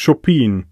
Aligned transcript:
Chopin. 0.00 0.64